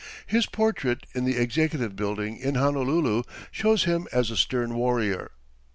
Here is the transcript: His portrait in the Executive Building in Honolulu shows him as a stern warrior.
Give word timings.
His 0.25 0.47
portrait 0.47 1.05
in 1.13 1.25
the 1.25 1.37
Executive 1.37 1.95
Building 1.95 2.35
in 2.37 2.55
Honolulu 2.55 3.21
shows 3.51 3.83
him 3.83 4.07
as 4.11 4.31
a 4.31 4.35
stern 4.35 4.73
warrior. 4.73 5.29